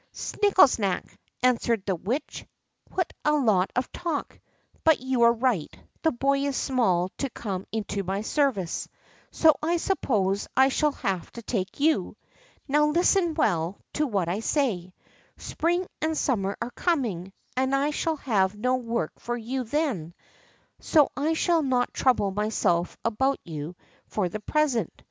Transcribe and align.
"Snikkesnak!" 0.13 1.15
answered 1.43 1.85
the 1.85 1.93
Witch;" 1.95 2.47
what 2.95 3.13
a 3.23 3.33
lot 3.33 3.69
of 3.75 3.91
talk! 3.91 4.39
But 4.83 4.99
you 4.99 5.21
are 5.21 5.31
right; 5.31 5.71
the 6.01 6.11
boy 6.11 6.39
is 6.47 6.55
small 6.57 7.09
to 7.19 7.29
come 7.29 7.67
into 7.71 8.01
my 8.01 8.21
service, 8.21 8.89
so 9.29 9.55
I 9.61 9.77
suppose 9.77 10.47
I 10.57 10.69
shall 10.69 10.93
have 10.93 11.31
to 11.33 11.43
take 11.43 11.79
you. 11.79 12.17
Now, 12.67 12.87
listen 12.87 13.35
well 13.35 13.77
to 13.93 14.07
what 14.07 14.27
I 14.27 14.39
say. 14.39 14.91
Spring 15.37 15.85
and 16.01 16.17
sum 16.17 16.41
mer 16.41 16.57
are 16.59 16.71
coming, 16.71 17.31
and 17.55 17.75
I 17.75 17.91
shall 17.91 18.15
have 18.15 18.55
no 18.55 18.77
work 18.77 19.11
for 19.19 19.37
you 19.37 19.63
then; 19.65 20.15
so 20.79 21.11
I 21.15 21.33
shall 21.33 21.61
not 21.61 21.93
trouble 21.93 22.31
myself 22.31 22.97
about 23.05 23.37
you 23.43 23.75
for 24.07 24.29
the 24.29 24.39
present. 24.39 24.91